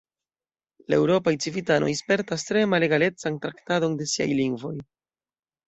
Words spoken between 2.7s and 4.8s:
malegalecan traktadon de siaj lingvoj.